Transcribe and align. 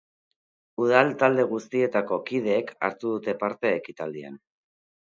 Udal 0.85 1.11
talde 1.25 1.45
guztietako 1.53 2.19
kideek 2.31 2.75
hartu 2.89 3.13
dute 3.17 3.39
parte 3.45 3.79
ekitaldian. 3.83 4.43